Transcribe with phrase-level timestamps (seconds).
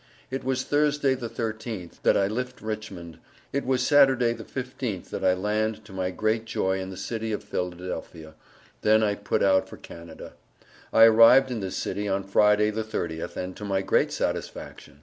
[0.31, 3.19] it was thursday the 13th that I lift Richmond,
[3.53, 7.31] it was Saturday the 15th that I land to my great joy in the city
[7.31, 8.33] of Phila.
[8.81, 10.33] then I put out for Canada.
[10.91, 14.99] I arrived in this city on Friday the 30th and to my great satisfaction.